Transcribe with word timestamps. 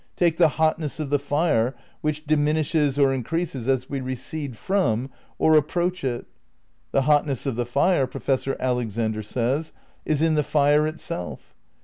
Take 0.15 0.37
the 0.37 0.47
hotness 0.57 0.99
of 0.99 1.11
the 1.11 1.19
fire 1.19 1.75
which 2.01 2.25
diminishes 2.25 2.97
or 2.97 3.13
increases 3.13 3.67
as 3.67 3.87
we 3.87 4.01
recede 4.01 4.57
from 4.57 5.11
or 5.37 5.55
approach 5.55 6.03
it. 6.03 6.25
The 6.91 7.03
hotness 7.03 7.45
of 7.45 7.55
the 7.55 7.67
fire, 7.67 8.07
Professor 8.07 8.57
Al 8.59 8.77
exander 8.77 9.23
says, 9.23 9.73
is 10.03 10.23
in 10.23 10.33
the 10.33 10.41
fire 10.41 10.87
itself. 10.87 11.53